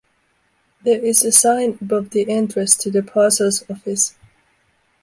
There 0.83 0.99
is 0.99 1.23
a 1.23 1.31
sign 1.31 1.77
above 1.79 2.09
the 2.09 2.27
entrance 2.27 2.75
to 2.77 2.89
the 2.89 3.03
parcels 3.03 3.63
office. 3.69 4.15